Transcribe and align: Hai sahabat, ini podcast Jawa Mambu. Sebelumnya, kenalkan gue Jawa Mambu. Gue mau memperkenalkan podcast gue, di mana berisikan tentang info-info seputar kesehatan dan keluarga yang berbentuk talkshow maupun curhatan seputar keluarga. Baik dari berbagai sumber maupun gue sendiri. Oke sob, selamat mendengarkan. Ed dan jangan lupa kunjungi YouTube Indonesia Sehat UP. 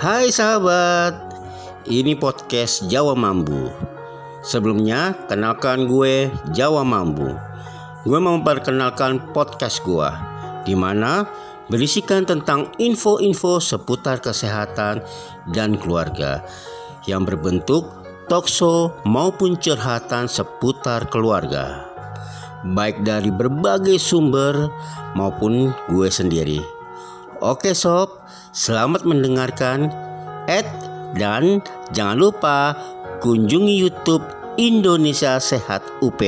Hai 0.00 0.32
sahabat, 0.32 1.12
ini 1.84 2.16
podcast 2.16 2.88
Jawa 2.88 3.12
Mambu. 3.12 3.68
Sebelumnya, 4.40 5.12
kenalkan 5.28 5.84
gue 5.84 6.32
Jawa 6.56 6.80
Mambu. 6.88 7.28
Gue 8.08 8.16
mau 8.16 8.40
memperkenalkan 8.40 9.36
podcast 9.36 9.84
gue, 9.84 10.08
di 10.64 10.72
mana 10.72 11.28
berisikan 11.68 12.24
tentang 12.24 12.72
info-info 12.80 13.60
seputar 13.60 14.24
kesehatan 14.24 15.04
dan 15.52 15.76
keluarga 15.76 16.48
yang 17.04 17.28
berbentuk 17.28 17.84
talkshow 18.24 18.96
maupun 19.04 19.60
curhatan 19.60 20.32
seputar 20.32 21.12
keluarga. 21.12 21.92
Baik 22.64 23.04
dari 23.04 23.28
berbagai 23.28 24.00
sumber 24.00 24.64
maupun 25.12 25.76
gue 25.92 26.08
sendiri. 26.08 26.79
Oke 27.40 27.72
sob, 27.72 28.20
selamat 28.52 29.08
mendengarkan. 29.08 29.88
Ed 30.44 30.68
dan 31.16 31.64
jangan 31.88 32.20
lupa 32.20 32.76
kunjungi 33.24 33.80
YouTube 33.80 34.20
Indonesia 34.60 35.40
Sehat 35.40 35.80
UP. 36.04 36.20